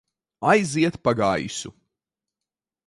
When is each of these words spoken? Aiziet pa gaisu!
Aiziet 0.51 0.95
pa 1.03 1.11
gaisu! 1.19 1.69